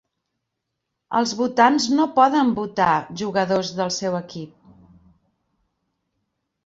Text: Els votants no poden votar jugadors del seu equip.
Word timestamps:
Els 1.19 1.33
votants 1.41 1.85
no 1.99 2.07
poden 2.15 2.49
votar 2.61 2.89
jugadors 3.23 3.73
del 3.81 3.93
seu 3.99 4.19
equip. 4.21 4.59